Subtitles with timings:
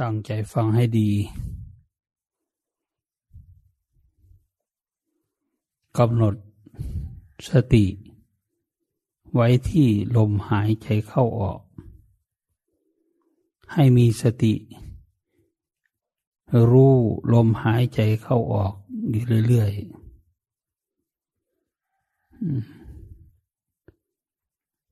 [0.00, 1.10] ตั้งใจฟังให้ดี
[5.98, 6.34] กำหนด
[7.50, 7.86] สติ
[9.34, 11.60] ไว้ที่ลมหายใจเข้าออก
[13.72, 14.54] ให้มีสติ
[16.70, 16.94] รู้
[17.32, 18.72] ลมหายใจเข้าออก
[19.10, 20.04] อยู่เรื่อยๆ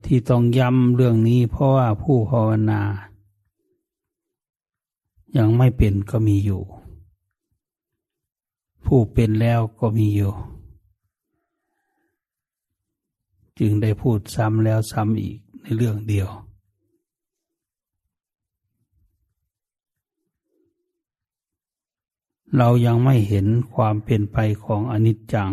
[0.04, 2.82] ที่ต้องย้ำเรื่องนี้เพราะว่าผู้ภาวนา
[5.36, 6.62] ยังไม่เป็นก็มีอยู่
[8.84, 10.32] ผู้เป็นแล้วก็มีอยู่
[13.58, 16.28] จึงได้พูดซ้ำแล้วซ้ำอีกในเรื่องเดียว
[22.56, 25.50] เรายังไม่เห็นความเป็นไปของอนิจจัง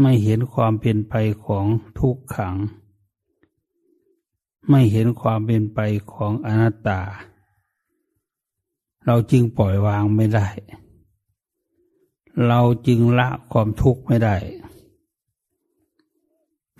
[0.00, 1.14] ไม่เห็นความเป็นไป
[1.44, 1.66] ของ
[1.98, 2.54] ทุกขัง
[4.68, 5.78] ไม่เห็นความเป็นไป
[6.12, 7.00] ของอนัตตา
[9.06, 10.48] เราจึงปล่อยวางไม่ได้
[12.46, 14.36] เราจึงละความทุกข์ไม่ได้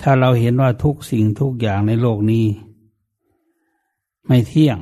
[0.00, 2.46] ถ้าเราเห็นว่าทุกสิ่งทุกอย่างในโลกนี้
[4.26, 4.78] ไม่เที่ยง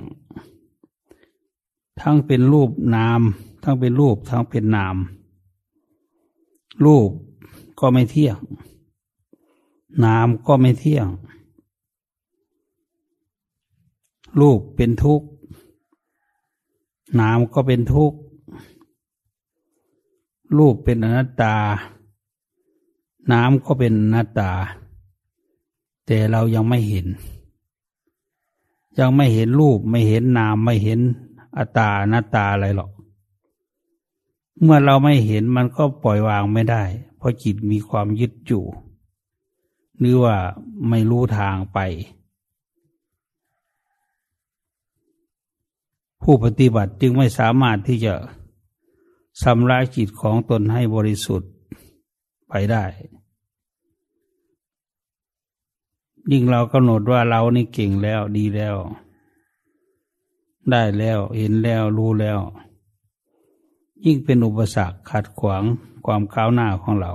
[2.00, 3.20] ทั้งเป็นรูปนาม
[3.62, 4.96] ทั้งเป็นรูปทั้งเป็นนาม
[6.84, 7.10] รูป
[7.80, 8.38] ก็ไม่เที่ยง
[10.04, 11.06] นามก็ไม่เที่ยง
[14.40, 15.26] รูปเป็นทุกข์
[17.20, 18.18] นามก็เป็นทุกข์
[20.58, 21.56] รูปเป็นอนัตตา
[23.32, 24.50] น้ำก็เป็นอนัตตา
[26.06, 27.06] แต่เรายังไม่เห็น
[28.98, 31.00] ยังไม่เห็นรูปไม่เห็นนามไม่เห็น
[31.58, 32.90] อัตตาหน้าตาอะไรหรอก
[34.60, 36.82] เมื่อเราไม่เห็นมันก็ปล่อยวางไม่ได้
[37.16, 38.64] เพราะจิตมีความยึดอยู่
[39.98, 40.36] หรือว่า
[40.88, 41.78] ไม่รู้ทางไป
[46.26, 48.14] ผู้ปฏิบัติจึงไม่สามารถที่จะ
[49.42, 51.50] ชำระจิตของตนให้บริสุทธิ์
[52.48, 52.84] ไปได้
[56.30, 58.76] ยิ่งเรากำหนดว่าเรานี่เก่งแล้วดีแล้ว
[60.70, 62.38] ได้แล้วเห็นแล้วรู้แล้ว
[64.04, 65.62] ยิ่งเป็นอุปสรรคขัดขวาง
[66.04, 67.12] ความก้าวหน้าของเรา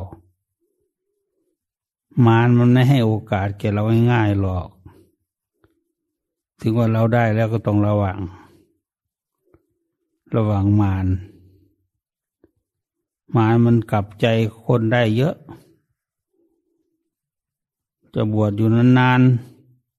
[2.25, 4.67] มารมันไม่ให้โอกาสแก่เราง่ายๆหรอก
[6.61, 8.19] ถึงว่าเราได้แล้วก็ต้องระวัง
[10.35, 11.07] ระวังมาร
[13.35, 14.27] มารมันกลับใจ
[14.63, 15.35] คนได้เยอะ
[18.13, 19.21] จะบวชอยู่นาน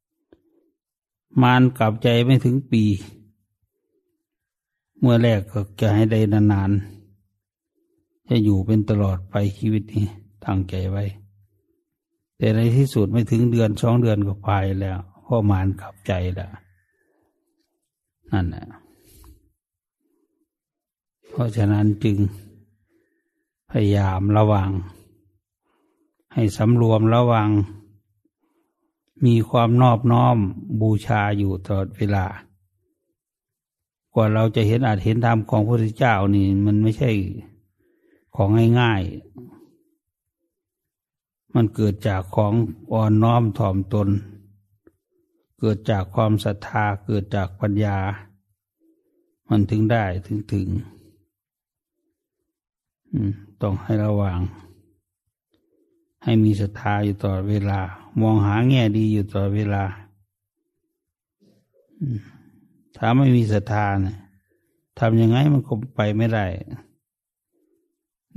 [0.07, 2.85] ๆ มานกลับใจไม่ถึงปี
[4.99, 10.07] เมื่อแรกก็จะให้ได้นานๆ จะอยู่เป็นตลอดไปชีวิตนี้
[10.45, 11.05] ตั้งใจไว้
[12.37, 16.51] แต่ในที่สุดไม่ถึงเดือนสองเดือนก็พายแล้วเพราะมานกลับใจแล้ว
[18.33, 18.67] นั่นแหละ
[21.41, 22.17] ราะฉะนั้นจึง
[23.71, 24.71] พยายามระวัง
[26.35, 27.49] ให้สำรวมระวัง
[29.25, 30.37] มีความนอบน้อม
[30.81, 32.27] บูชาอยู่ตลอดเวลา
[34.13, 37.11] กว่าเราจะเห็นอาจเห็นธรรมของพระพุทธเจ้านี่ มันไม่ใช่
[38.35, 38.49] ของ
[38.81, 42.53] ง่ายๆ มันเกิดจากของ
[42.93, 44.09] อ่อนน้อมถ่อมตน
[45.59, 47.99] เกิดจากความศรัทธาเกิดจากปัญญา
[49.49, 50.69] มันถึงได้ถึงถึง
[53.63, 54.41] ต้องให้ระวัง
[56.25, 57.81] ให้มีศรัทธาอยู่ตลอดเวลา
[58.21, 59.85] มองหาแง่ดีอยู่ตลอดเวลา
[62.97, 64.17] ถ้าไม่มีศรัทธาเนี่ย
[64.99, 66.47] ทำยังไงมันก็ไปไม่ได้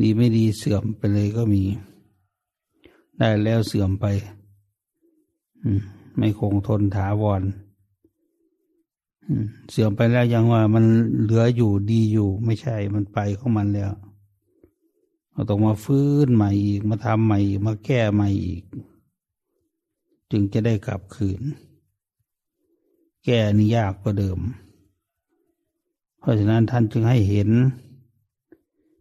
[0.01, 1.63] ดีไม่ดีเสื่อมไปเลยก็มี
[3.17, 4.05] ได้แล้วเสื่อมไป
[6.17, 7.43] ไม่คงทนถาวร
[9.71, 10.85] เสื่อมไปแล้วยังว่ามัน
[11.21, 13.91] เหลืออยู่ดีอยู่ ไม่ใช่มันไปของมันแล้ว
[15.33, 18.63] เราต้องมาฟื้นใหม่อีกมาทำใหม่อีกมาแก้ใหม่อีก
[20.31, 21.41] จึงจะได้กลับคืน
[23.25, 24.39] แก้นี่ยากกว่าเดิม
[26.19, 27.49] เพราะฉะนั้นท่านจึงให้เห็น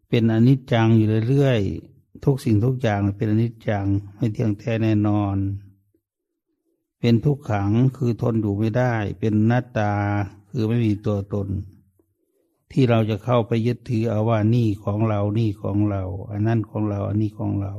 [0.09, 3.87] เป็นอนิจจังอยู่เรื่อยๆทุกสิ่งทุกอย่างเป็นอนิจจัง
[4.17, 5.37] ไม่เที่ยงแท้แน่นอน
[7.01, 9.93] เป็นทุกขังคือทนอยู่ไม่ได้ เป็นหน้าตา
[10.51, 11.49] คือไม่มีตัวตน
[12.73, 17.73] ที่เราจะเข้าไปยึดถือเอาว่านี่ของเรานี่ของเรา อันนั้นของเรา อันนี้ของเรา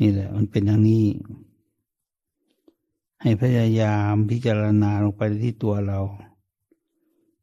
[0.00, 1.06] นี่แหละ มันเป็นอย่างนี้
[3.20, 6.00] ให้พยายามพิจารณาลงไปที่ตัวเรา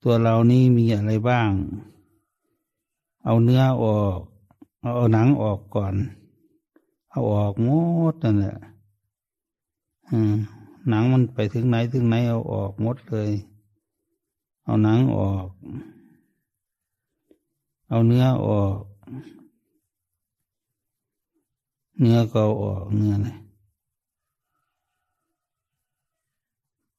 [0.04, 1.50] ตัวเรานี่มีอะไรบ้าง
[3.26, 4.20] เอาเนื้อออก
[4.82, 5.96] เอาหนังออกก่อน
[7.12, 7.70] เอาออกหม
[8.12, 8.58] ดนั่นแหละ
[10.90, 13.32] หนังมันไปถึงไหนถึงไหนเอาออกหมดเลย
[14.64, 15.48] เอาหนังออก
[17.90, 18.80] เอาเนื้อออก
[22.00, 23.38] เนื้อก็ออกเนื้อเลย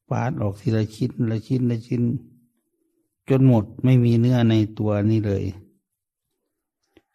[0.09, 2.03] ปาดออกทีละชิ้นละชิ้นละชิ้น
[3.29, 5.45] จนหมดไม่มีเนื้อในตัวนี้เลย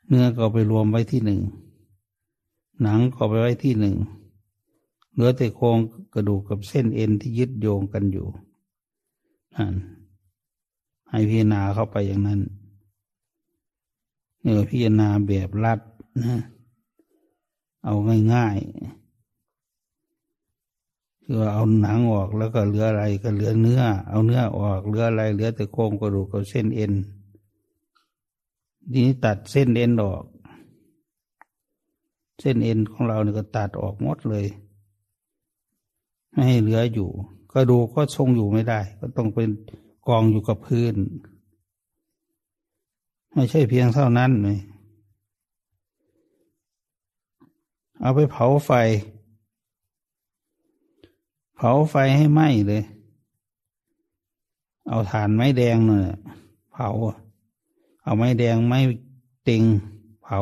[0.08, 1.42] เนื้อก็ไปรวมไว้ที่หนึ่ง
[2.82, 3.96] หนังก็ไปไว้ที่หนึ่ง
[5.14, 5.78] เหลือแต่โครง
[6.14, 8.28] กระดูกกับเส้นเอ็นที่ยึดโยงกันอยู่
[9.56, 9.76] นั่น
[11.10, 12.40] ให้พิจารณาเข้าไปอย่างนั้น
[14.42, 15.80] เนี่ยพิจารณาแบบรัด
[16.24, 16.40] นะ
[17.86, 17.96] เอา
[18.34, 19.00] ง่ายๆ
[21.24, 26.94] คือเอาหนังออกแล้วก็เหลืออะไรก็เหลือเนื้อ เอาเนื้อออกเหลืออะไรเหลือแต่โครงกระดูกกับเส้นเอ็น
[28.92, 30.24] ทีนี้ตัดเส้นเอ็นออก
[32.40, 34.46] เส้นเอ็นของเราเนี่ยก็ตัดออกหมดเลย
[36.32, 37.10] ไม่ให้เหลืออยู่
[37.54, 39.50] กระดูกก็ทรงอยู่ไม่ได้ ก็ต้องเป็น
[40.10, 40.96] กองอยู่กับพื้น
[43.34, 44.60] ไม่ใช่เพียงเท่านั้นเลย
[48.02, 48.72] เอาไปเผาไฟ
[51.56, 52.84] เผาไฟให้ไหม้เลย
[54.88, 56.16] เอาถ่านไม้แดงเน่ย
[56.72, 56.88] เผา
[58.04, 58.80] เอาไม้แดงไม้
[59.44, 59.64] เต็ง
[60.24, 60.40] เผา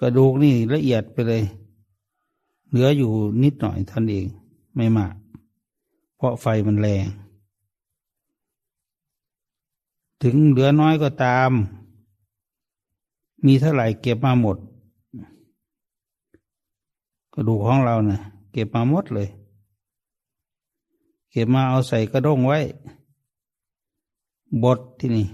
[0.00, 1.42] กระดูกนี่ละเอียดไปเลย
[2.68, 3.12] เหลืออยู่
[3.42, 4.26] นิดหน่อยท่านเอง
[4.76, 5.14] ไม่มาก
[6.16, 7.06] เพราะไฟมันแรง
[10.26, 11.50] ถึงเหลือน้อยก็ตาม
[13.46, 14.58] มีเท่าไหร่เก็บมาหมด
[17.34, 18.20] กระดูกของเราเนะ่ะ
[18.52, 19.28] เก็บมาหมดเลย
[21.30, 22.58] เก็บมาเอาใส่กระด้งไว้
[24.64, 25.26] บดที่นี่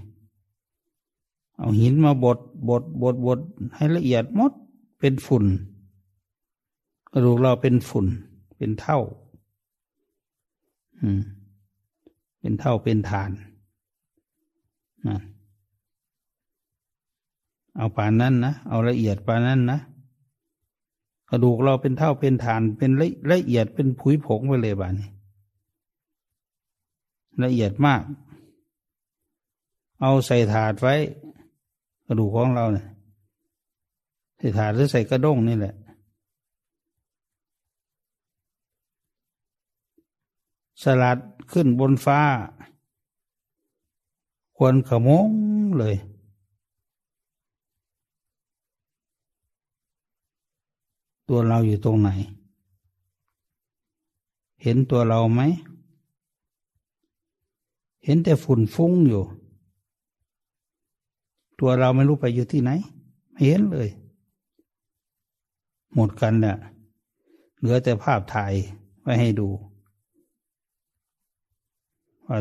[1.56, 2.38] เอาหินมาบด
[2.68, 3.40] บดบดบด
[3.74, 4.52] ให้ละเอียดหมด
[4.98, 5.44] เป็นฝุ่น
[7.12, 8.06] กระดูกเราเป็นฝุ่น
[8.56, 8.98] เป็นเท่า
[11.00, 11.20] อืม
[12.38, 13.49] เป็นเท่าเป็นฐานนะ
[17.76, 19.78] เอาปานนั้นนะเอาละเอียดปานนั้นนะ
[21.30, 25.08] กระดูกเราเป็นเท่าเป็นฐานเป็นละละเอียดเป็นผุยผงไปเลยบ้านี้
[27.42, 28.02] ละเอียดมาก
[30.00, 30.94] เอาใส่ถาดไว้
[32.06, 32.86] กระดูกของเราเนี่ย
[34.38, 35.74] ใส่ถาดหรือใส่กระด้งนี่แหละ
[40.82, 41.18] สลัด
[41.52, 42.20] ขึ้นบนฟ้า
[44.62, 45.30] ควรขมง
[45.78, 45.96] เลย
[51.28, 52.08] ตัวเราอยู่ตรงไหน
[54.62, 55.40] เห็นตัวเราไหม
[58.04, 59.22] เห็นแต่ฝุ่นฟุ้งอยู่
[61.60, 62.70] ตัวเราไม่รู้ไปอยู่ที่ไหน
[63.30, 63.88] ไม่เห็นเลย
[65.94, 66.56] หมดกันเนี่ย
[67.58, 68.52] เหลือแต่ภาพถ่าย
[69.02, 69.48] ไว้ให้ดู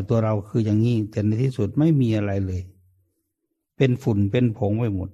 [0.08, 2.62] ตัวเราคืออย่างนี้แต่ในที่สุดไม่มีอะไรเลย
[3.76, 5.10] เป็นฝุ่นเป็นผงไปหมด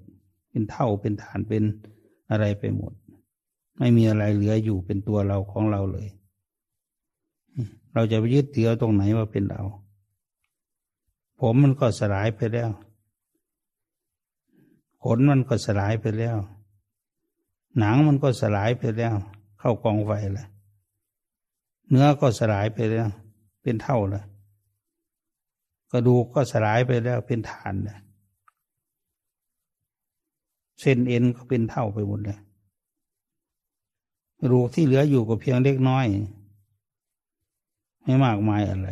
[0.50, 1.62] เป็นเท่าเป็นฐานเป็น
[2.30, 2.92] อะไรไปหมด
[3.78, 6.08] ไม่มีอะไรเหลืออยู่เป็นตัวเราของเราเลย
[7.92, 9.62] เราจะไปยึดเถือตรงไหนว่าเป็นเรา
[11.40, 12.70] ผมมันก็สลายไปแล้ว
[15.02, 16.36] ขนมันก็สลายไปแล้ว
[17.78, 19.14] หนังมันก็สลายไปแล้ว
[19.58, 20.48] เข้ากองไฟแล้ว
[21.88, 23.08] เนื้อก็สลายไปแล้ว
[23.62, 24.24] เป็นเท่าเลย
[25.92, 27.98] กระดูกก็สลายไปแล้วเป็นฐานเลย
[30.80, 32.38] เส้นเอ็นก็เป็นเท่าไปหมดเลย
[34.50, 36.06] รูที่เหลืออยู่ก็เพียงเล็กน้อย
[38.02, 38.88] ไม่มากมายอะไร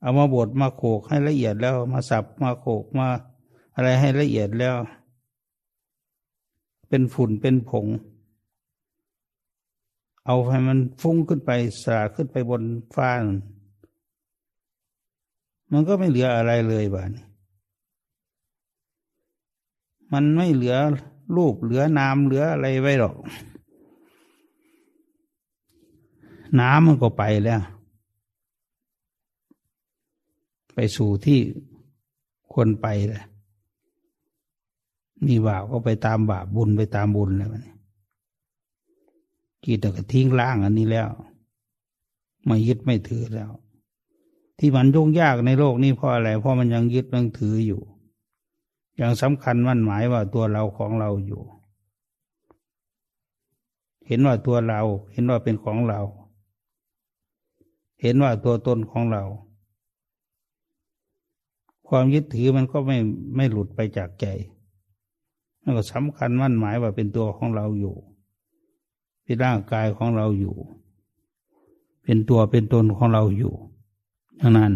[0.00, 3.08] เอามาบดมาโขกให้ละเอียดแล้วมาสับมาโขกมา
[3.74, 4.76] อะไรให้ละเอียดแล้ว
[6.88, 7.86] เป็นฝุ่นเป็นผง
[10.26, 11.50] เอาให้มันฟุ้งขึ้นไป
[11.84, 12.62] สาดขึ้นไปบน
[12.96, 13.12] ฟ้า
[15.72, 17.24] มันก็ไม่เหลืออะไรเลยบ้านี้
[20.12, 20.76] มันไม่เหลือ
[21.36, 23.16] รูปเหลือนามเหลืออะไรไว้หรอก
[26.60, 27.60] น้ำมันก็ไปแล้ว
[30.74, 31.40] ไปสู่ที่
[32.52, 33.24] ควรไปแล้ว
[35.26, 37.64] มีบาปก็ไปตามบาปบุญไปตามบุญแล้วมัน
[39.64, 41.08] กิจก็ทิ้งล่างอันนี้แล้ว
[42.44, 43.50] ไม่ยึดไม่ถือแล้ว
[44.62, 47.80] ที่มันยุ่งยากในโลกนี้เพราะอะไร เพราะมันยังยึดยังถืออยู่
[49.00, 51.42] ยังสำคัญมั่นหมายว่าตัวเราของเราอยู่
[54.06, 54.80] เห็นว่าตัวเรา
[55.12, 56.00] เห็นว่าเป็นของเรา
[58.02, 59.24] เห็นว่าตัวตนของเรา
[61.88, 62.96] ความยึดถือมันก็ไม่
[63.36, 64.26] ไม่หลุดไปจากใจ
[65.62, 67.94] มันก็สำคัญมั่นหมายว่าเป็นตัวของเราอยู่
[69.24, 70.56] เป็นร่างกายของเราอยู่
[72.04, 73.54] เป็นตัวเป็นตนของเราอยู่
[74.40, 74.72] ดังนั้น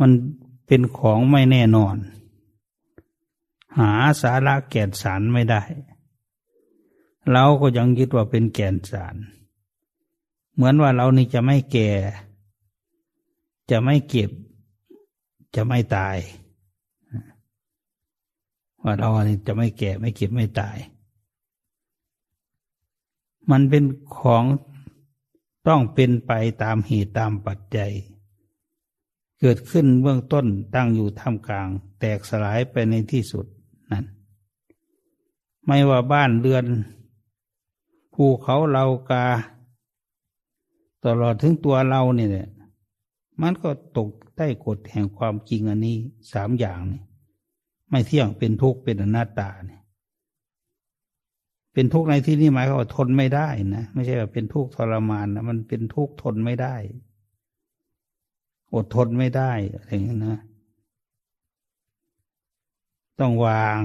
[0.00, 0.10] มัน
[0.66, 1.96] เป็นของไม่แน่นอน
[3.78, 5.62] หาสาระแก่นสารไม่ได้
[7.32, 9.16] เราก็ยังยึดว่าเป็นแก่นสาร
[10.54, 11.90] เหมือนว่าเรานี่จะไม่แก่
[13.70, 14.30] จะไม่เก็บ
[15.54, 16.16] จะไม่ตาย
[18.82, 20.76] ว่าเรานี่จะไม่แก่ไม่เก็บไม่ตาย
[23.50, 23.84] มันเป็น
[24.18, 24.44] ของ
[25.68, 26.32] ต้องเป็นไป
[26.62, 27.92] ตามเหตุตามปัจจัย
[29.40, 31.68] เกิดขึ้นเบื้องต้นตั้งอยู่ท่ามกลาง
[32.00, 33.46] แตกสลายไปในที่สุด
[33.92, 34.04] นั่น
[35.66, 36.66] ไม่ว่าบ้านเรือน
[38.14, 39.26] ภูเขาเรากา
[41.04, 42.48] ตลอดถึงตัวเราเนี่ย
[43.40, 45.96] มันก็ตกใต้กฎแห่งความจริงอันนี้
[46.32, 47.02] สามอย่างนี่
[47.90, 49.80] ไม่เที่ยงเป็นทุกข์เป็นอนัตตาเนี่ย
[51.72, 56.76] เป็นทุกข์ในที่นี้หมายความว่าทนไม่ได้นะไม่ใช่ว่าเป็นทุกข์ทรมานนะมันเป็นทุกข์ทนไม่ได้
[58.74, 60.38] อดทนไม่ได้อะไรอย่างนี้นะ
[63.20, 63.80] ต้องวาง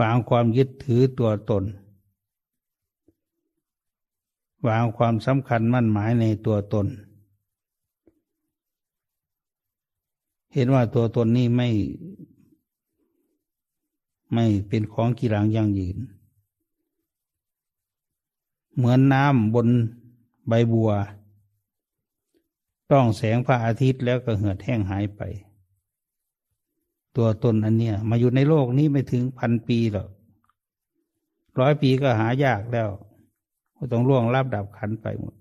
[0.00, 1.64] วางความยึดถือตัวตน
[4.68, 6.86] วางความสำคัญมั่นหมายในตัวตน
[10.54, 11.68] เห็นว่าตัวตนนี้ไม่
[14.32, 15.98] ไม่เป็นของกีรังยั่งยืน
[18.74, 19.68] เหมือนน้ำบน
[20.48, 20.90] ใบบัว
[22.92, 25.22] ต้องแสงพระอาทิตย์แล้วก็เหือดแห้งหายไป
[27.16, 30.08] ตัวตนอันเนี้ยมาอยู่ในโลกนี้ไม่ถึงพันปีหรอก
[31.60, 32.88] ร้อยปีก็หายากแล้ว
[33.76, 35.34] ก็ต้องล่วงรับดับขันไปหมด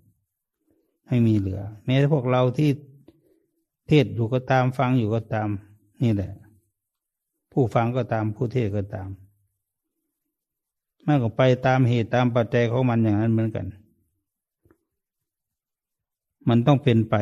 [1.07, 2.69] ไม่มีเหลือ แม้พวกเราที่
[3.87, 5.49] เทศอยู่ก็ตามฟังอยู่ก็ตาม
[6.03, 6.31] นี่แหละ
[7.51, 9.09] ผู้ฟังก็ตามผู้เทศก็ตาม
[11.05, 13.65] มันก็ไปตามเหตุตามปัจจัยของมันอย่างนั้นเหมือนกัน
[16.47, 17.15] มันต้องเป็นไป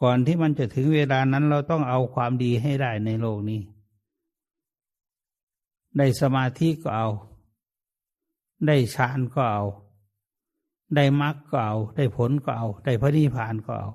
[0.00, 3.60] ก่อนที่มันจะถึงเวลานั้นเราต้องเอาความดีให้ได้ในโลกนี้
[5.98, 7.08] ได้สมาธิก็เอา
[8.66, 9.64] ได้ฌานก็เอา
[10.96, 13.90] ได้มรรคก็เอา ได้ผลก็เอา ได้พระนิพพานก็เอา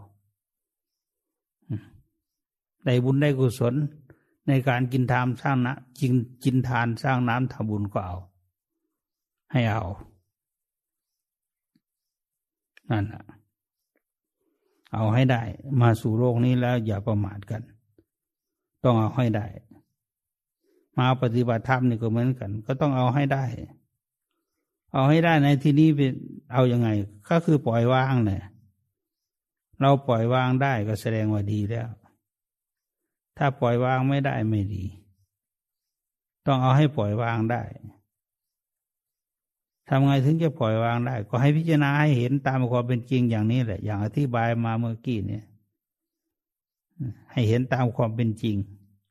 [2.85, 3.73] ได้บุญได้กุศล
[4.47, 8.17] ในการกินทานสร้างนะกินกินทานสร้างน้ำทำบุญก็เอา
[9.51, 9.83] ให้เอา
[12.91, 13.23] นั่นแหะ
[14.93, 15.41] เอาให้ได้
[15.81, 17.61] มาสู่โลกนี้แล้วอย่าประมาทกัน
[18.83, 19.47] ต้องเอาให้ได้
[20.97, 23.45] มาปฏิบัติธรรมนี่ก็เหมือนกัน ก็ต้องเอาให้ได้
[24.93, 26.13] เอาให้ได้ในที่นี้เป็น
[26.53, 26.89] เอาอยัางไง
[27.29, 28.43] ก็คือปล่อยวางเนี่ย
[29.81, 31.87] เราปล่อยวางได้ก็แสดงว่าดีแล้ว
[33.43, 34.83] ถ้าปล่อยวางไม่ได้ไม่ดี
[36.45, 37.63] ต้องเอาให้ปล่อยวางได้
[39.87, 45.43] ทำไงถึงจะปล่อยวางได้ ก็ให้พิจารณาให้เห็นตามความเป็นจริงอย่างนี้แหละ อย่างอธิบายมาเมื่อกี้เนี่ย
[47.31, 48.55] ให้เห็นตามความเป็นจริง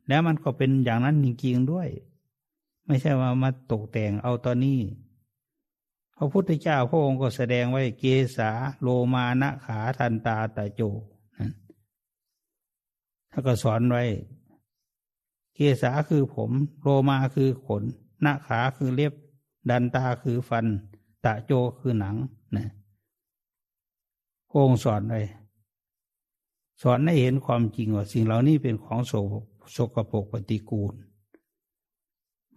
[0.09, 1.89] แล้วมันก็เป็นอย่างนั้นจริงๆด้วย
[2.87, 4.81] ไม่ใช่ว่ามาตกแต่งเอาตอนนี้
[6.17, 8.05] พระพุทธเจ้าพระองค์ก็แสดงไว้เก
[8.37, 10.83] ษาโลมานะขาทันตาตะโจ
[13.31, 14.05] ท่านก็สอนไว้
[15.55, 17.83] เกษาคือผม โรมาคือขน
[18.23, 19.13] หน้าขาคือเล็บ
[19.71, 20.67] ดันตาคือฟัน
[21.25, 22.17] ตะโจคือหนัง
[22.57, 22.69] นะ
[24.51, 25.21] โองสอนไว้
[26.83, 29.13] สอนให้เห็นความจริงว่าสิ่งเหล่านี้เป็นของโส
[29.73, 30.95] โสกโปกปฏิกูล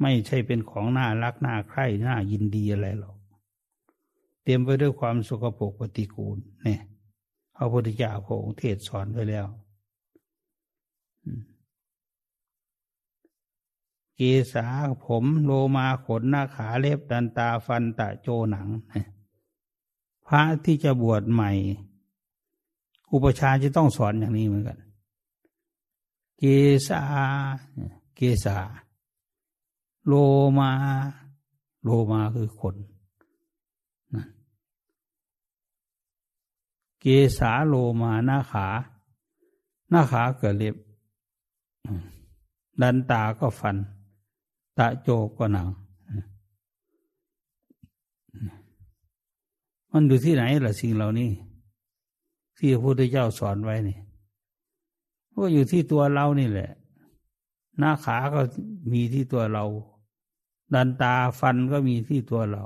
[0.01, 3.17] ไม่ใช่เป็นของน่ารักน่าใคร่น่ายินดีอะไรหรอก
[4.43, 6.79] เต็มไปด้วยความสกปรกปฏิกูลเนี่ย
[7.55, 9.47] พระพุทธเจ้าพระองค์เทศสอนไว้แล้ว
[14.15, 14.65] เกีสา
[15.03, 18.67] ผมโลมาขนหน้าขาเล็บดันตาฟันตะโจหนัง
[20.27, 21.51] พระที่จะบวชใหม่
[23.11, 24.77] อุปชาจะต้องสอนอย่างนี้เหมือนกัน
[26.37, 26.43] เก
[26.87, 27.01] สา
[28.15, 28.57] เกสา
[30.07, 30.13] โล
[30.57, 30.71] มา
[31.83, 32.75] โลมาคือขน
[36.99, 37.05] เก
[37.37, 38.67] สาโลมาหน้าขา
[39.89, 40.75] หน้าขาเกิดเล็บ
[42.81, 43.77] ดันตาก็ฟัน
[44.77, 45.67] ตะโจก็หนัง
[49.91, 51.29] มันอยู่ที่ไหนล่ะสิ่งเหล่านี้
[52.57, 53.97] ที่พระพุทธเจ้าสอนไว้นี่
[55.33, 56.69] ก็อยู่ที่ตัวเรานี่แหละ
[57.77, 58.41] หน้าขาก็
[58.91, 59.63] มีที่ตัวเรา
[60.73, 62.63] ดันตาฟันก็มีที่ตัวเรา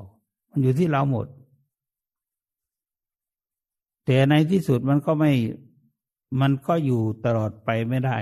[0.50, 1.28] มันอยู่ที่เราหมด
[4.06, 5.32] แต่ในที่สุดมันก็ไม่
[6.42, 8.18] มันก็อยู่ตลอดไปไม่ได้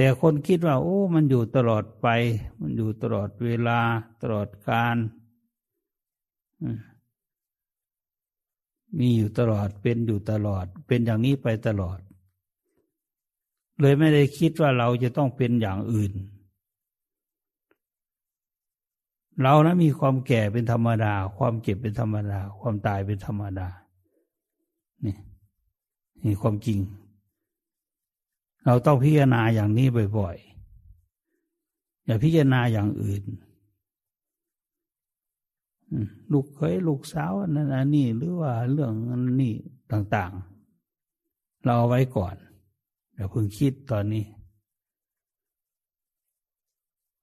[0.00, 2.06] แต่คนคิดว่า โอ้ มันอยู่ตลอดไป
[2.60, 3.80] มันอยู่ตลอดเวลา
[4.22, 4.96] ตลอดการ
[8.98, 11.98] มีอยู่ตลอดเป็นอยู่ตลอด เป็นอย่างนี้ไปตลอด
[13.80, 16.12] เลยไม่ได้คิดว่าเราจะต้องเป็นอย่างอื่น
[19.42, 23.68] เรานะมีความแก่เป็นธรรมดา ความเจ็บเป็นธรรมดา ความตายเป็นธรรมดา
[25.04, 25.16] นี่
[26.24, 26.80] นี่ความจริง
[28.66, 29.86] เราต้องพิจารณาอย่างนี้
[30.18, 33.22] บ่อยๆ อย่าพิจารณาอย่างอื่น
[36.32, 38.92] ลูกเคยลูกสาวนั่นอันนี้หรือว่าเรื่อง
[39.40, 39.54] นี้
[39.92, 42.34] ต่างๆ เราเอาไว้ก่อน
[43.14, 44.24] อย่าเพิ่งคิดตอนนี้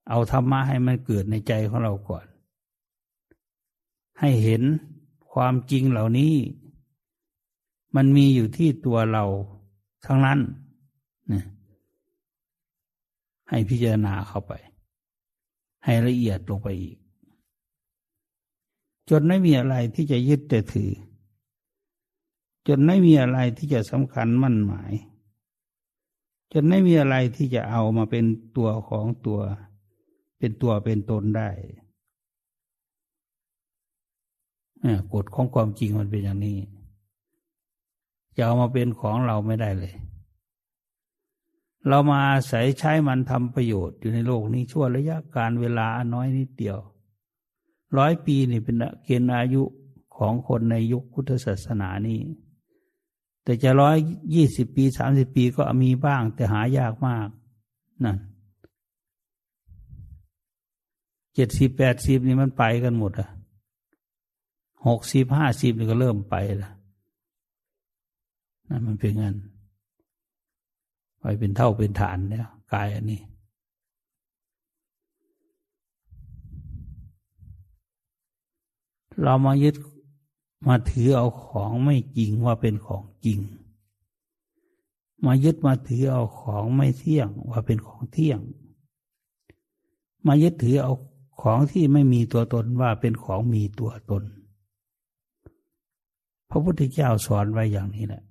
[0.08, 2.26] เอาธรรมะให้มันเกิดในใจของเราก่อน
[4.20, 4.62] ให้เห็น
[5.32, 6.34] ความจริงเหล่านี้
[7.96, 9.24] มันมีอยู่ที่ตัวเรา
[10.06, 10.38] ทั้งนั้น
[11.32, 11.44] นะ
[13.48, 14.52] ให้พิจารณาเข้าไป
[15.84, 16.96] ให้ละเอียดลงไปอีก
[19.10, 20.92] จนไม่มีอะไรที่จะยึดแต่ถือ
[22.68, 24.92] จนไม่มีอะไรที่จะสำคัญมั่นหมาย
[26.52, 28.24] จนไม่มีอะไรที่จะเอามาเป็น
[28.56, 29.40] ตัวของตัว
[30.38, 31.50] เป็นตัวเป็นตนได้
[35.12, 36.58] กฎของความจริงมันเป็นอย่างนี้
[38.36, 39.94] จะเอามาเป็นของเราไม่ได้เลย
[41.88, 46.78] เรามาอาศัยใช้มันทำประโยชน์อยู่ในโลกนี้ชั่วระยะการเวลาน้อยนิดเดียว
[47.98, 49.62] ร้อยปีนี่เป็นเกณฑ์อายุ
[50.16, 52.20] ของคนในยุคพุทธศาสนานี่
[53.42, 53.96] แต่จะร้อย
[54.34, 57.28] ยี่สิบปีสามสิบปีก็มีบ้าง แต่หายากมาก
[58.04, 58.16] นั่น
[61.34, 63.28] เจ็ดสิบแปดสิบนี่มันไปกันหมดอะ
[64.86, 66.70] หกสิบห้าสิบนี่ก็เริ่มไปละ
[68.68, 69.36] นั่นมันเป็นงั้น
[71.20, 73.20] ไปเป็นเท่าเป็นฐานเนี่ยกายอันนี้
[79.22, 79.76] เรามายึด
[80.68, 83.40] มาถือเอาของไม่จริงว่าเป็นของจริง
[85.24, 88.40] มายึดมาถือเอาของไม่เที่ยงว่าเป็นของเที่ยง
[90.26, 90.92] มายึดถือเอา
[91.40, 94.24] ของที่ไม่มีตัวตนว่าเป็นของมีตัวตน
[96.50, 98.22] พระพุทธเจ้าสอนไว้อย่างนี้แหละ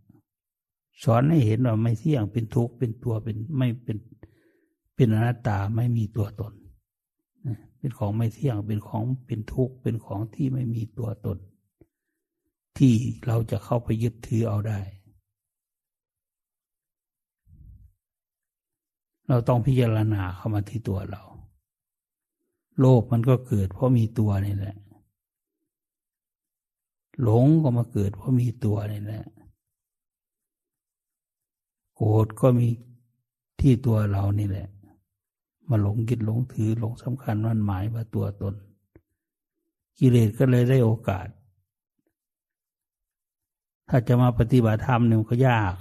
[1.03, 3.97] สอนให้เห็นว่าไม่เที่ยงเป็นทุกข์เป็นตัวเป็นไม่เป็น
[4.95, 6.53] เป็นอนัตตาไม่มีตัวตน
[7.77, 11.37] เป็นของไม่เที่ยงเป็นของเป็นทุกข์เป็นของที่ไม่มีตัวตน
[12.77, 12.93] ที่
[13.27, 14.79] เราจะเข้าไปยึดถือเอาได้
[19.27, 21.23] เราต้องพิจารณาเข้ามาที่ตัวเรา
[22.79, 24.75] โลภมันก็เกิดเพราะมีตัวนี่แหละ
[27.23, 29.23] หลงก็มาเกิดเพราะมีตัวนี่แหละ
[31.99, 32.67] โกรธก็มี
[33.59, 34.67] ที่ตัวเรานี่แหละ
[35.69, 38.53] มาหลงยึดหลงถือหลงสำคัญมันหมายว่าตัวตน
[39.99, 41.27] กิเลสก็เลยได้โอกาส
[43.89, 45.75] ถ้าจะมาปฏิบัติธรรมเนี่ยมันก็ยาก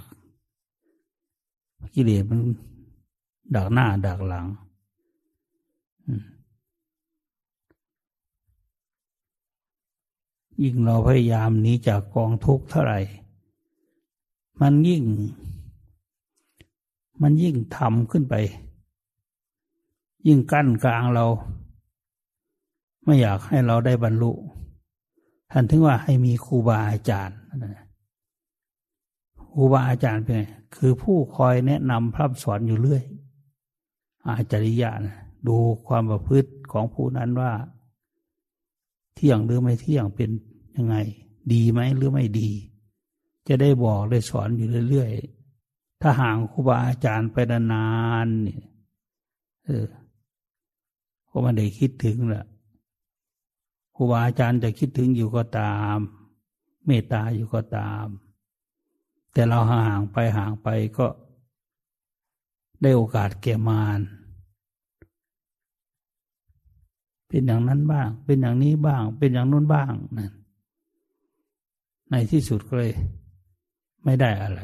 [1.95, 2.39] กิเลสมัน
[3.55, 4.45] ดักหน้าดักหลัง
[10.61, 12.99] ยิ่งเราพยายามหนีจากกองทุกข์เท่าไหร่
[14.59, 15.03] มันยิ่ง
[17.21, 18.35] มันยิ่งทำขึ้นไป
[20.27, 21.25] ยิ่งกั้นกลางเรา
[23.03, 24.31] ไม่อยากให้เราได้บรรลุ
[25.51, 27.37] ท่านถึงว่าให้มีครูบาอาจารย์
[29.51, 30.43] ครูบาอาจารย์เป็นไง
[30.75, 33.03] คือผู้คอยแนะนำพร่ำสอนอยู่เรื่อย
[34.25, 37.51] อาจาริยะนะดูความประพฤติของผู้นั้นว่า
[39.15, 40.29] เที่ยงหรือไม่เที่ยงเป็น
[40.75, 40.95] ยังไง
[41.53, 42.49] ดีไหมหรือไม่ดี
[43.47, 45.36] จะได้บอกได้สอนอยู่เรื่อยๆ
[46.01, 47.87] ถ้าห่างครูบาอาจารย์ไปนา
[48.25, 48.61] นๆเนี่ย
[49.65, 49.85] เออ
[51.29, 52.45] ก็ไม่ได้คิดถึงแหละ
[53.95, 55.97] ครูบาอาจารย์จะคิดถึงอยู่ก็ตาม
[56.85, 58.07] เมตตาอยู่ก็ตาม
[59.31, 61.07] แต่เราห่างไปห่างไปก็
[62.81, 63.99] ได้โอกาสแก่มาร
[67.27, 70.31] เป็นอย่างนั้นบ้าง เป็นอย่างนี้บ้าง เป็นอย่างนู้นบ้างนั่น
[72.09, 72.93] ในที่สุดก็เลย
[74.03, 74.61] ไม่ได้อะไร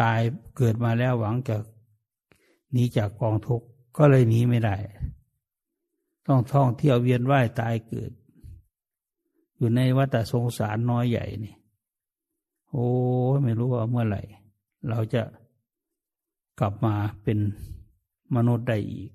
[0.00, 0.20] ตาย
[0.56, 1.56] เกิดมาแล้วหวังจะ
[2.72, 4.76] หนีจากกองทุกข์ก็เลยหนีไม่ได้
[6.26, 8.12] ต้องท่องเที่ยวเวียนว่ายตายเกิด
[9.56, 11.54] อยู่ในวัฏสงสารน้อยใหญ่นี่
[12.70, 12.86] โอ้
[13.42, 14.22] ไม่รู้ว่าเมื่อไหร่
[14.88, 15.22] เราจะ
[16.60, 17.38] กลับมาเป็น
[18.34, 19.10] มนุษย์ได้อีก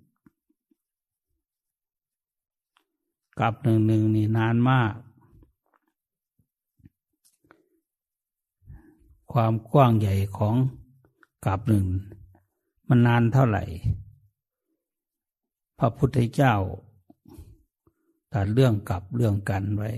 [3.40, 4.94] กลับหนึ่งหนึ่งนี่นานมาก
[9.39, 10.56] ความกว้างใหญ่ของ
[11.45, 11.86] กลับหนึ่ง
[12.88, 13.63] มันนานเท่าไหร่
[15.80, 16.56] พระพุทธเจ้า
[18.34, 19.91] ตัดเรื่องกับเรื่องกันไว้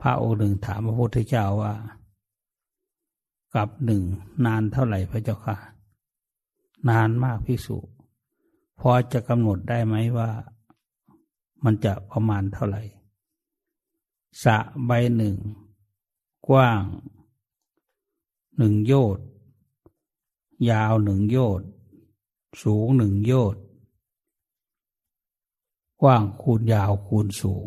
[0.00, 1.74] พระองค์หนึ่งถามพระพุทธเจ้าว่า
[3.54, 4.02] กับหนึ่ง
[4.46, 5.56] นานเท่าไหร่พระเจ้าค่ะ
[6.90, 7.78] นานมากพิสุ
[8.80, 10.30] พอจะกำหนดได้ไหมว่า
[11.64, 12.82] มันจะประมาณเท่าไหร่
[14.44, 14.56] สะ
[14.86, 15.34] ใบหนึ่ง
[16.48, 16.82] กว้าง
[18.58, 19.24] หนึ่งโยชน์
[20.70, 21.68] ยาวหนึ่งโยชน์
[22.62, 23.62] สูงหนึ่งโยชน์
[26.00, 27.66] กว้างคูณยาวคูณสูง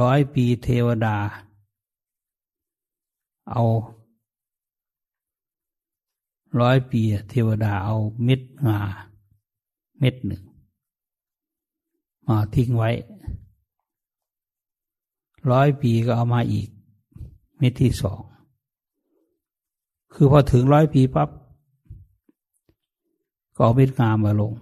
[0.00, 1.16] ร้อยปีเทวดา
[3.50, 3.62] เอา
[6.60, 8.78] ร้อยปีเทวดาเอาเม็ดงา
[9.98, 10.42] เม็ดหนึ่ง
[12.26, 12.90] มาทิ้งไว้
[15.50, 16.68] ร้อยปีก็เอามาอีก
[17.58, 18.20] เม็ดที่สอง
[20.12, 21.28] คือพอถึงร้อยปีปับ๊บ
[23.54, 24.52] ก็เอาเม็ดงามาลง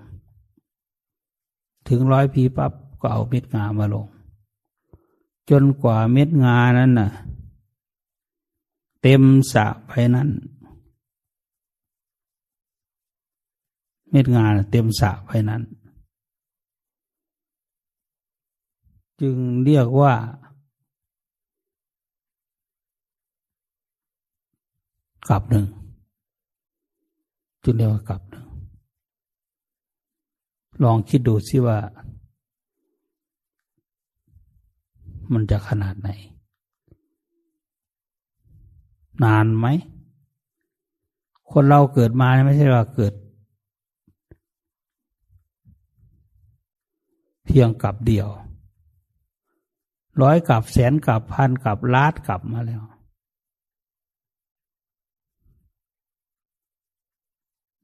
[1.88, 4.06] ถึงร้อยปีปับ๊บก็เอาเม็ดงามาลง
[5.50, 7.10] จนกว่าเม็ดงานั้นน่ะ
[9.02, 10.28] เต็มสะไปนั้น
[14.10, 15.62] เม็ดงานเต็มสะไปนั้น
[19.20, 20.12] จึงเรียกว่า
[25.28, 25.66] กับหนึ่ง
[27.62, 28.46] จึงเรียกว่ากับหนึ่ง
[30.82, 31.78] ลองคิดดูสิว่า
[35.32, 36.10] มันจะขนาดไหน
[39.24, 39.66] นานไหม
[41.50, 43.12] คนเราเกิดมาไม่ใช่ว่าเกิด
[47.44, 48.28] เพียงกับเดียว
[50.22, 52.82] ร้อยกับแสนกับพันกับล้านกับมาแล้ว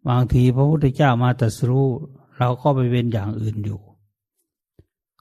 [0.08, 1.86] บางทีพระพุทธเจ้ามาตรัสรู้
[2.38, 3.80] เราก็ไปเป็นอย่างอื่นอยู่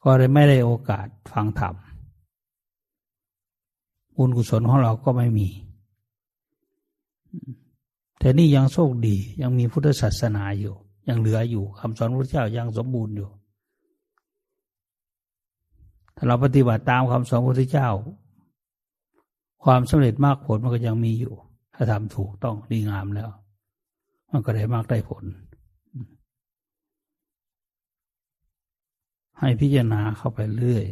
[0.03, 1.75] ก็เลยไม่ได้โอกาสฟังธรรม
[4.15, 5.49] บุญกุศลของเราก็ไม่มี
[8.19, 10.75] แต่นี่ยังโชคดียังมีพุทธศาสนาอยู่
[11.07, 13.29] ยังเหลืออยู่คำสอนพระเจ้ายังสมบูรณ์อยู่
[16.15, 17.89] ถ้าเราปฏิบัติตามคำสอนพระพุทธเจ้า
[19.63, 21.33] ความสำเร็จมากผลมันก็ยังมีอยู่
[21.75, 23.29] ถ้าทำถูกต้องดีงามแล้ว
[24.31, 25.25] มันก็ได้มากได้ผล
[29.39, 30.85] ให้พิจารณาเข้าไปเรื่อย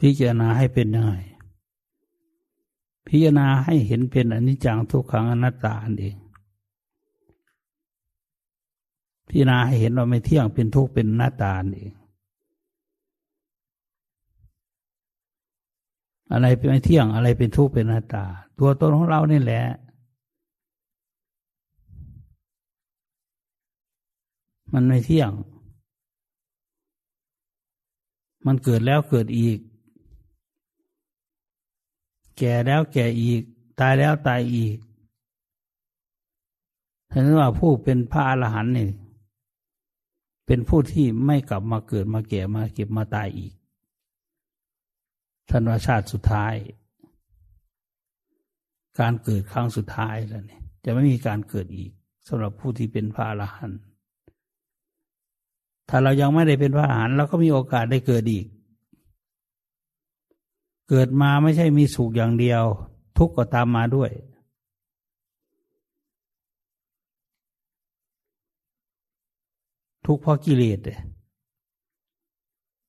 [0.00, 1.14] พิจารณาให้เป็นยังไง
[3.06, 6.16] พิจารณาให้เห็นเป็นอนิจจังทุกขังอนัตตาอันเอง
[9.28, 11.92] พิจารณาให้เห็นว่าไม่เที่ยงเป็นทุกข์เป็นหน้าตาเอง
[16.32, 18.24] อะไรเป็นไม่เที่ยง อะไรเป็นทุกข์เป็นหน้าตา
[18.58, 19.62] ตัวตนของเรานี่แหละ
[24.72, 25.30] มันไม่เที่ยง
[28.46, 29.58] มันเกิดแล้วเกิดอีก
[32.38, 33.42] แก่แล้วแก่อีก
[33.80, 34.76] ตายแล้วตายอีก
[37.10, 38.88] ถ้านว่าผู้เป็นพระอรหันต์นี่
[40.46, 43.52] เป็นผู้ที่ไม่กลับมาเกิดมาแก่มาเก็บมาตายอีก
[45.50, 46.54] ท่านว่าชาติสุดท้าย
[49.00, 51.90] การเกิดครั้งสุดท้ายแล้วเนี่ย จะไม่มีการเกิดอีก
[52.28, 53.80] สำหรับผู้ที่เป็นพระอรหันต์
[55.88, 58.46] ถ้าเรายังไม่ได้เป็นพระอรหันต์เราก็มีโอกาสได้เกิดอีก
[60.88, 62.62] เกิดมาไม่ใช่มีสุขอย่างเดียว
[63.18, 64.10] ทุกข์ก็ตามมาด้วย
[70.06, 70.80] ทุกข์เพราะกิเลส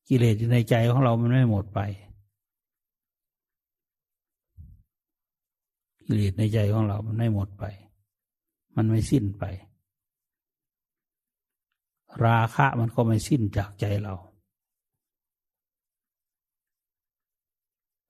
[0.08, 1.80] กิเลสอยู่ในใจของเรามันไม่หมดไป
[6.10, 7.64] กิเลสในใจของเรามันไม่หมดไป
[8.76, 9.44] มันไม่สิ้นไป
[12.24, 14.14] ราคะมันก็ไม่สิ้นจากใจเรา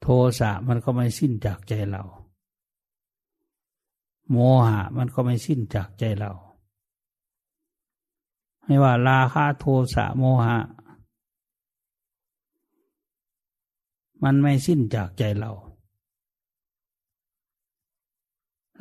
[0.01, 0.07] โท
[0.39, 2.03] สะมันก็ไม่สิ้นจากใจเรา
[4.31, 4.37] โม
[4.69, 6.33] หะมันก็ไม่สิ้นจากใจเรา
[8.65, 10.59] ไม่ว่าราคะโทสะโมหะ
[14.25, 15.53] มันไม่สิ้นจากใจเรา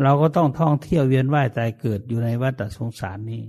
[0.01, 3.43] เราก็ต้องท่องเที่ยวเวียนว่ายตายเกิดอยู่ในวัฏสงสารนี้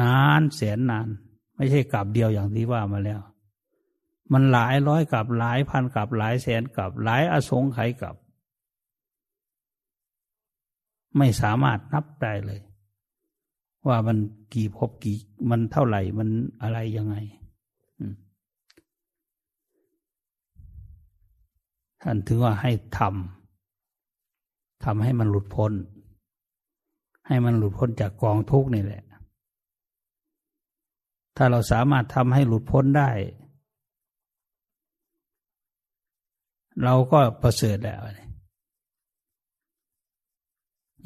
[0.00, 1.08] นานแสนนาน
[1.56, 3.20] ไม่ใช่กลับเดียวอย่างที่ว่ามาแล้ว
[4.32, 8.16] มันหลายร้อยกลับหลายพันกลับหลายแสนกลับหลายอสงไขยกลับ
[11.16, 12.60] ไม่สามารถนับได้เลย
[13.88, 14.18] ว่ามัน
[14.54, 15.16] กี่พบกี่
[15.50, 16.28] มันเท่าไหร่มัน
[16.62, 17.16] อะไรยังไง
[22.02, 23.43] ท่านถึงว่าให้ทำ
[24.84, 25.72] ทำให้มันหลุดพ้น
[27.26, 29.02] ให้มันหลุดพ้นจากกองทุกข์นี่แหละ
[31.36, 33.10] ถ้าเราสามารถทำให้หลุดพ้นได้
[36.82, 38.00] เราก็ประเสริฐแล้ว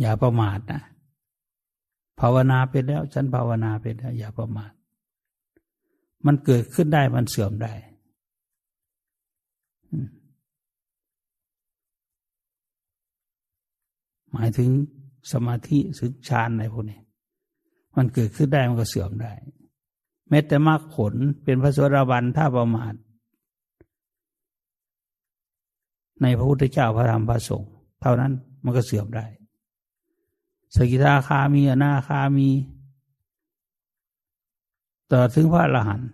[0.00, 0.82] อย่าประมาทนะ
[2.20, 4.72] ภาวนาเป็นแล้ว ฉันภาวนาเป็นแล้ว อย่าประมาท
[6.26, 7.72] มันเกิดขึ้นได้มันเสื่อมได้
[9.90, 14.70] หมายถึง
[15.32, 17.00] สมาธิสึกฌานอะไรพวกนี้
[17.96, 19.32] มันเกิดขึ้นได้มันก็เสื่อมได้
[20.28, 22.94] แม้แต่มรรคผลเป็นพระสวสดาบันถ้าประมาท
[26.22, 27.70] ในพระพุทธเจ้าพระธรรมพระสงฆ์
[28.00, 28.32] เท่านั้น
[28.64, 29.26] มันก็เสื่อมได้
[30.74, 32.48] สกิทาคามีอนาคามี
[35.12, 36.10] ต่อถึงพระอรหันต์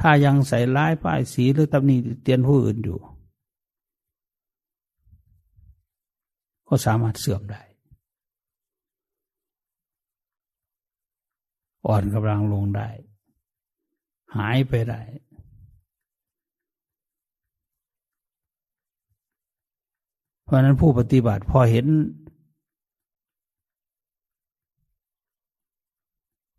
[0.00, 2.98] ถ้ายังใส่ร้ายป้ายสีหรือตำหนิเตียนผู้อื่นอยู่
[6.76, 7.62] ก็สามารถเสื่อมได้
[11.86, 12.88] อ่อนกำลังลงได้
[14.36, 15.00] หายไปได้
[20.42, 21.86] เพราะนั้นผู้ปฏิบัติพอเห็น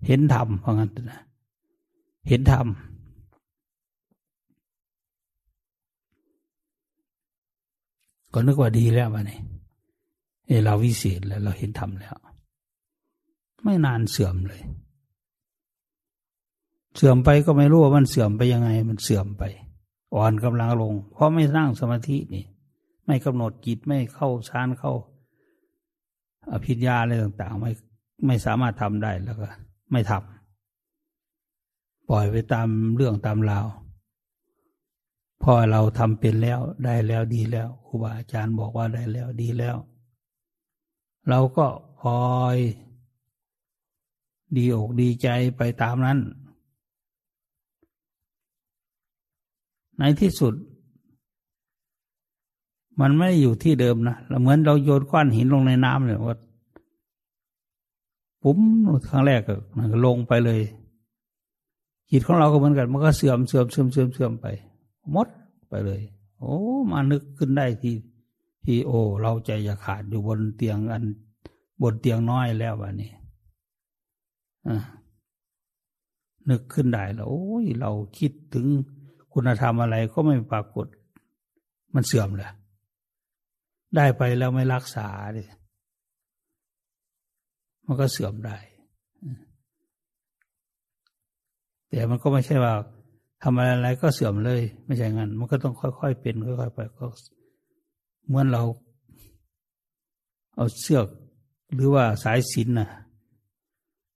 [0.07, 1.21] เห็นธรรมเพราะงั้นนะ
[2.27, 2.67] เห็นธรรม
[8.33, 9.39] ก็นึกว่าดีแล้ววะนี่
[10.47, 12.15] เอเราวิเศษแล้ว เราเห็นธรรมแล้ว
[13.63, 14.61] ไม่นานเสื่อมเลย
[16.95, 19.43] เสื่อมไปก็ไม่รู้ว่ามันเสื่อมไปยังไง มันเสื่อมไป
[20.15, 22.45] อ่อนกำลังลง เพราะไม่สร้างสมาธินี่
[23.05, 24.93] ไม่กำหนดจิตไม่เข้าฌานเข้า
[26.51, 27.71] อภิญญาอะไรต่าง ๆ ไม่
[28.25, 29.47] ไม่สามารถทำได้แล้วก็
[29.91, 33.65] ไม่ทำปล่อยไปตามเรื่องตามราว
[35.43, 39.75] พอเราทำเป็นแล้วได้แล้วดีแล้วครูบาอาจารย์บอกว่าได้แล้วดีแล้ว
[41.29, 41.65] เราก็
[41.99, 42.57] พลอย
[44.55, 46.19] ดีอกดีใจไปตามนั้น
[49.99, 50.53] ในที่สุด
[53.01, 56.37] มันไม่อยู่ที่เดิมนะเหมือนเราโยนก้อนหินลงในน้ำเลยว่า
[58.41, 58.59] ปุ๊ม
[59.07, 59.55] ครั้งแรกก็
[60.05, 60.61] ลงไปเลย
[62.09, 64.45] จิตของเราก็เหมือนกันมันก็เสื่อมเสื่อมเสื่อมเสื่อมเสื่อมไป
[65.15, 65.27] มด
[65.69, 66.01] ไปเลย
[66.39, 66.55] โอ้
[66.91, 67.91] มานึกขึ้นได้ที
[68.65, 71.03] ที่โอ้เราใจจะขาดอยู่บนเตียงอัน
[71.81, 73.11] บนเตียงน้อยแล้ววันนี้
[76.49, 78.67] นึกขึ้นได้แล้วโอ้ยเราคิดถึง
[79.33, 80.87] คุณธรรมอะไรก็ไม่ปรากฏ
[81.93, 82.51] มันเสื่อมเลย
[83.95, 85.47] ได้ไปแล้วไม่รักษาเลย
[87.85, 88.57] มันก็เสื่อมได้
[91.89, 92.73] แต่มันก็ไม่ใช่ว่า
[93.43, 97.05] ทำอะไรก็เสื่อมเลย ไม่ใช่งั้น มันก็ต้องค่อยๆเป็นค่อยๆไปก็
[98.27, 98.63] เหมือนเรา
[100.55, 101.07] เอาเสือก
[101.73, 102.89] หรือว่าสายสินน่ะ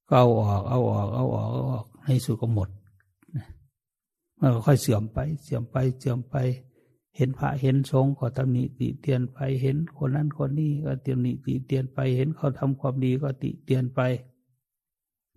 [0.09, 2.69] ก็เอาออกเอาออกเอาออกเอาออกให้สุดก็หมด
[4.39, 6.35] มันก็ค่อยเสื่อมไป เสื่อมไปเสื่อมไป
[7.15, 13.99] เห็นพระเห็นสงฆ์ก็ตำหนิติเตียนไปเห็นคนนั้นคนนี้ก็ตำหนิติเตียนไปเห็นเขาทำความดีก็ติเตียนไป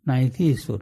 [0.06, 0.80] ในที่สุด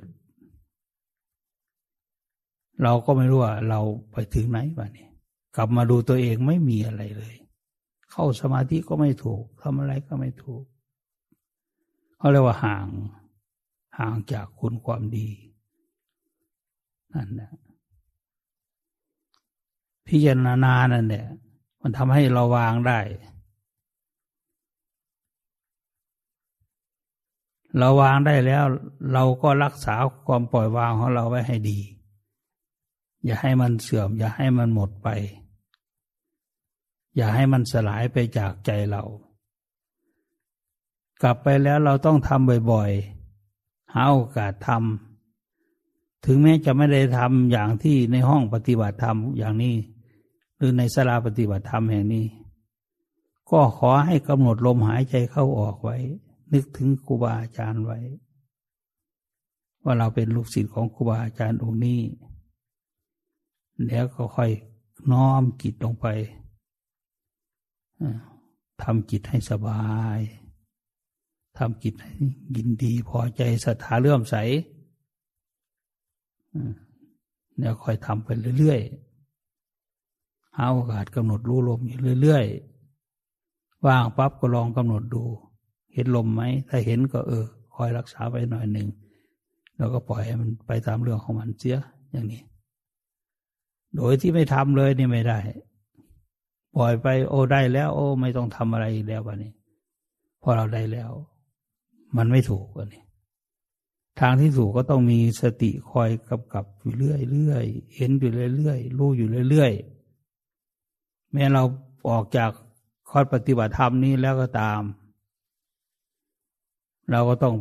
[2.82, 3.80] เราก็ไม่รู้ว่าเรา
[4.12, 5.06] ไปถึงไหนวะนี่
[5.56, 7.34] กลับมาดูตัวเองไม่มีอะไรเลย
[8.12, 10.64] เข้าสมาธิก็ไม่ถูกทำอะไรก็ไม่ถูก
[12.16, 12.86] เขาเรียกว่าห่าง
[13.98, 15.28] ห่างจากคุณความดี
[17.14, 17.52] นั่นแหละ
[20.06, 21.26] พิจารณานั่นเนี่ย
[21.82, 23.00] มันทำให้เราวางได้
[27.78, 28.64] เราวางได้แล้ว
[29.12, 29.94] เราก็รักษา
[30.26, 31.78] ความปล่อยวางของเราไว้ให้ดี
[33.24, 35.08] อย่าให้มันเสื่อม อย่าให้มันหมดไป
[37.16, 39.02] อย่าให้มันสลายไปจากใจเรา
[41.22, 49.76] กลับไปแล้วเราต้องทำบ่อยๆ หาโอกาสทำถึงแม้จะไม่ได้ทำอย่างที่ในห้องปฏิบัติธรรมอย่างนี้
[50.56, 52.26] หรือในสลาปฏิบัติธรรมแห่งนี้
[53.50, 55.96] ก็ขอให้กำหนดลมหายใจเข้าออกไว้
[56.52, 57.98] นึกถึงครูบาอาจารย์ไว้
[59.82, 62.00] ว่าเราเป็นลูกศิษย์ของครูบาอาจารย์องค์นี้
[63.86, 64.50] แล้วก็ค่อย
[65.12, 66.06] น้อมจิตลงไป
[68.82, 69.84] ทำจิตให้สบา
[70.16, 70.18] ย
[71.58, 72.12] ทำจิตให้
[72.56, 74.36] ยินดีพอใจศรัทธาเลื่อมใส
[77.56, 85.22] เนี่ยค่อยทำไปเรื่อยๆหาโอกาสกำหนดรู้ลมอยู่เรื่อยๆ ว่างปั๊บก็ลองกำหนดดู
[85.94, 88.88] เห็นลมไหม ถ้าเห็นก็เออ คอยรักษาไปหน่อยหนึ่ง
[89.76, 91.78] แล้วก็ปล่อยให้มันไปตามเรื่องของมันเสีย
[92.12, 92.42] อย่างนี้
[93.96, 95.38] โดยที่ไม่ทำเลยนี่ไม่ได้
[96.76, 99.52] ปล่อยไป โอ้ได้แล้ว โอ้ ไม่ต้องทำอะไรอีกแล้ววันนี้
[100.42, 101.10] พอเราได้แล้ว
[102.16, 103.02] มันไม่ถูกวันนี้
[104.20, 107.64] ทางที่ถูกก็ต้องมีสติคอยกำกับอยู่เรื่อยเรื่อย
[107.96, 111.62] เห็นอยู่เรื่อยๆรู้อยู่เรื่อยๆแม้เรา
[112.10, 112.50] ออกจาก
[113.10, 114.80] ข้อปฏิบัติธรรมนี้แล้วก็ตาม
[117.10, 117.54] เราก็ต้อง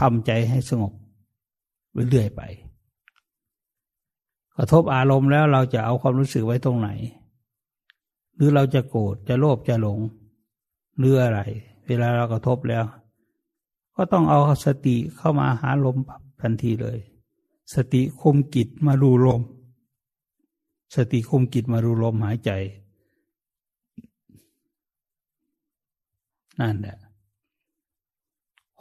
[0.00, 0.92] ทำใจให้สงบ
[2.10, 2.42] เรื่อยๆไป
[4.56, 6.90] กระทบอารมณ์แล้วเราจะเอาความรู้สึกไว้ตรงไหน
[8.36, 9.98] หรือเราจะโกรธจะโลภจะหลง
[10.98, 11.40] หรืออะไร
[11.86, 12.84] เวลาเรากระทบแล้ว
[13.94, 15.96] ก็ต้องเอาสติเข้ามาหาลม
[16.40, 16.98] ทันทีเลย
[17.74, 19.42] สติคมกิจมาดูลม
[20.94, 22.50] สติคมกิจมาดูลมหายใจ
[26.60, 26.98] นั่นแหละ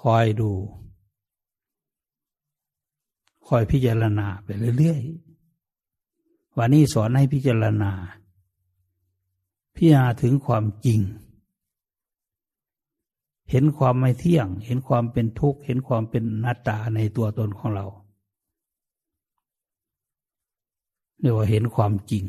[0.02, 0.52] คอยดู
[3.48, 7.91] คอยพิจารณาไปเรื่อยๆวันนี้สอนให้พิจารณา
[9.75, 10.99] พิจารณาถึงความจริง
[13.49, 17.85] เห็นความไม่เที่ยง เห็นความเป็นทุกข์ เห็นความเป็นนัตตาในตัวตนของเรา
[21.19, 22.25] เรียกว่าเห็นความจริง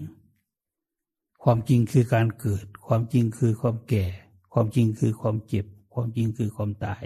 [1.43, 4.07] ความจริงคือการเกิด ความจริงคือความแก่
[4.53, 7.05] ความจริงคือความเจ็บ ความจริงคือความตาย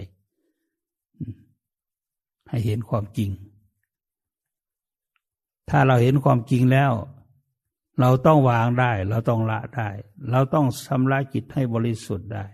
[2.49, 3.29] ให้เห็นความจริง
[5.69, 6.91] ถ้าเราเห็นความจริงแล้ว
[8.01, 9.89] เราต้องวางได้ เราต้องละได้
[10.31, 12.45] เราต้องชำระจิตให้บริสุทธิ์ได้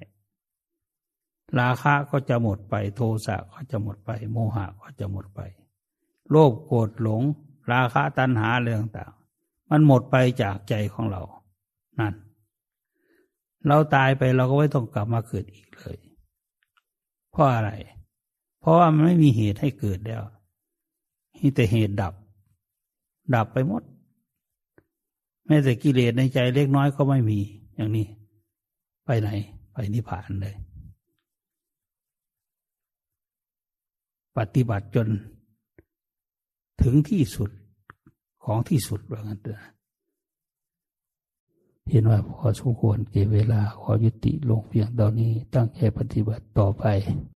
[1.59, 5.41] ราคะก็จะหมดไป โทสะก็จะหมดไป โมหะก็จะหมดไป
[6.29, 7.21] โลภโกรธหลง
[7.71, 9.11] ราคะตัณหาเรื่องต่าง
[9.69, 11.21] มันหมดไปจากใจของเรา
[11.99, 12.13] นั่น
[13.67, 15.97] เราตายไปเราก็ไม่ต้องกลับมาเกิดอีกเลย
[17.31, 17.71] เพราะอะไร
[18.59, 20.21] เพราะว่ามันไม่มีเหตุให้เกิดแล้ว
[21.37, 22.13] มีแต่เหตุดับ
[23.35, 23.83] ดับไปหมด
[25.47, 27.39] แม้แต่กิเลสในใจเล็กน้อยก็ไม่มี
[27.75, 28.07] อย่างนี้
[29.05, 29.29] ไปไหน
[29.71, 30.55] ไปนิพพานเลย
[34.37, 35.07] ปฏิบัติจน
[36.81, 37.49] ถึงที่สุด
[38.43, 39.59] ของที่สุดว่างั้นเถอะ
[41.89, 46.85] เห็นว่าพอสมควรเก็บเวลาขอยุติลงเพียงตอนนี้ตั้งใจปฏิบัติต่อไป